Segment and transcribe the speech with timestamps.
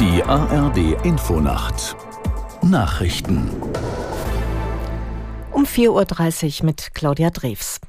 [0.00, 1.96] Die ARD Infonacht
[2.62, 3.50] Nachrichten
[5.58, 7.80] um 4.30 Uhr mit Claudia Drews.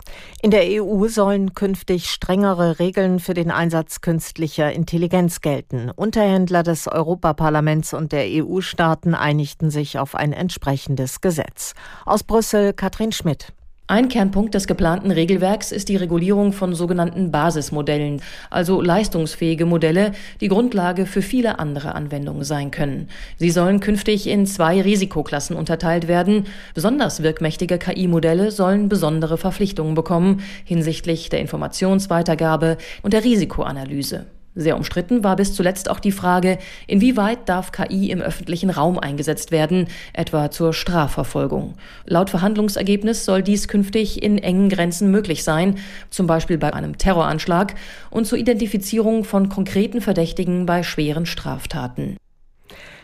[0.42, 5.92] In der EU sollen künftig strengere Regeln für den Einsatz künstlicher Intelligenz gelten.
[5.96, 11.76] Unterhändler des Europaparlaments und der EU-Staaten einigten sich auf ein entsprechendes Gesetz.
[12.08, 13.54] Aus Brüssel Katrin Schmidt.
[13.92, 18.22] Ein Kernpunkt des geplanten Regelwerks ist die Regulierung von sogenannten Basismodellen,
[18.52, 20.12] also leistungsfähige Modelle,
[20.42, 23.10] die Grundlage für viele andere Anwendungen sein können.
[23.38, 26.46] Sie sollen künftig in zwei Risikoklassen unterteilt werden.
[26.76, 34.28] Besonders wirkmächtige KI-Modelle sollen besondere Verpflichtungen bekommen hinsichtlich der Informationsweitergabe und der Risikoanalyse.
[34.56, 39.52] Sehr umstritten war bis zuletzt auch die Frage, inwieweit darf KI im öffentlichen Raum eingesetzt
[39.52, 41.76] werden, etwa zur Strafverfolgung.
[42.06, 45.78] Laut Verhandlungsergebnis soll dies künftig in engen Grenzen möglich sein,
[46.10, 47.76] zum Beispiel bei einem Terroranschlag
[48.10, 52.18] und zur Identifizierung von konkreten Verdächtigen bei schweren Straftaten.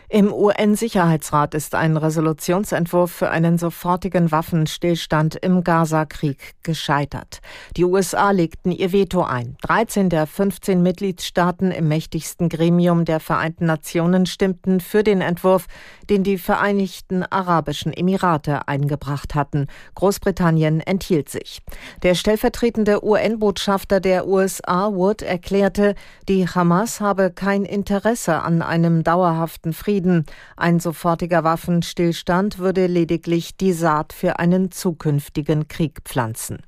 [0.08, 7.40] Im UN-Sicherheitsrat ist ein Resolutionsentwurf für einen sofortigen Waffenstillstand im Gaza-Krieg gescheitert.
[7.76, 9.56] Die USA legten ihr Veto ein.
[9.62, 15.66] 13 der 15 Mitgliedstaaten im mächtigsten Gremium der Vereinten Nationen stimmten für den Entwurf,
[16.08, 19.66] den die Vereinigten Arabischen Emirate eingebracht hatten.
[19.96, 21.62] Großbritannien enthielt sich.
[22.04, 25.96] Der stellvertretende UN-Botschafter der USA, Wood, erklärte,
[26.28, 30.26] die Hamas habe kein Interesse an einem dauerhaften Frieden Frieden.
[30.58, 36.58] Ein sofortiger Waffenstillstand würde lediglich die Saat für einen zukünftigen Krieg pflanzen.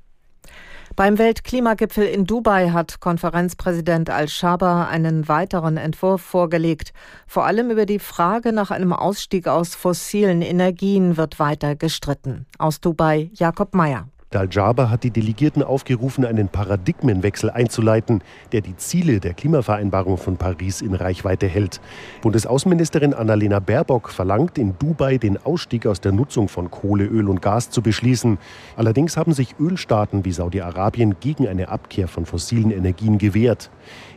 [0.95, 6.91] Beim Weltklimagipfel in Dubai hat Konferenzpräsident Al-Shaba einen weiteren Entwurf vorgelegt.
[7.27, 12.47] Vor allem über die Frage nach einem Ausstieg aus fossilen Energien wird weiter gestritten.
[12.57, 14.07] Aus Dubai Jakob Mayer.
[14.31, 20.81] Dal-Jaber hat die Delegierten aufgerufen, einen Paradigmenwechsel einzuleiten, der die Ziele der Klimavereinbarung von Paris
[20.81, 21.81] in Reichweite hält.
[22.21, 27.41] Bundesaußenministerin Annalena Baerbock verlangt in Dubai, den Ausstieg aus der Nutzung von Kohle, Öl und
[27.41, 28.37] Gas zu beschließen.
[28.75, 33.71] Allerdings haben sich Ölstaaten wie Saudi-Arabien gegen eine Abkehr von fossilen Energien gewehrt.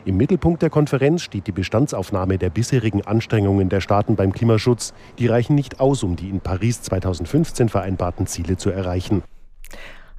[0.05, 4.93] Im Mittelpunkt der Konferenz steht die Bestandsaufnahme der bisherigen Anstrengungen der Staaten beim Klimaschutz.
[5.17, 9.23] Die reichen nicht aus, um die in Paris 2015 vereinbarten Ziele zu erreichen.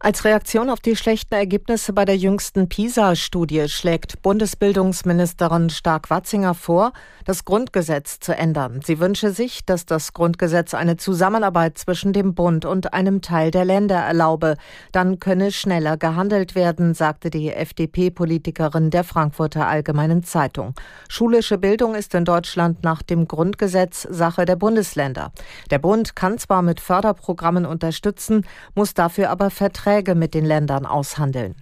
[0.04, 6.92] Als Reaktion auf die schlechten Ergebnisse bei der jüngsten PISA-Studie schlägt Bundesbildungsministerin Stark-Watzinger vor,
[7.25, 8.82] das Grundgesetz zu ändern.
[8.84, 13.64] Sie wünsche sich, dass das Grundgesetz eine Zusammenarbeit zwischen dem Bund und einem Teil der
[13.64, 14.59] Länder erlaube.
[14.93, 20.75] Dann könne schneller gehandelt werden, sagte die FDP-Politikerin der Frankfurter Allgemeinen Zeitung.
[21.09, 25.32] Schulische Bildung ist in Deutschland nach dem Grundgesetz Sache der Bundesländer.
[25.70, 30.87] Der Bund kann zwar mit Förderprogrammen unterstützen, muss dafür aber Verträge Verträge mit den Ländern
[30.87, 31.55] aushandeln.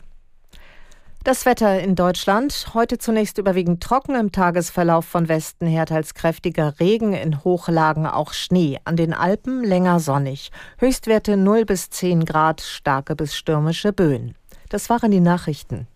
[1.22, 2.69] Das Wetter in Deutschland.
[2.72, 8.32] Heute zunächst überwiegend trocken im Tagesverlauf von Westen her teils kräftiger Regen, in Hochlagen auch
[8.32, 8.78] Schnee.
[8.84, 10.50] An den Alpen länger sonnig.
[10.78, 14.34] Höchstwerte 0 bis 10 Grad, starke bis stürmische Böen.
[14.70, 15.87] Das waren die Nachrichten.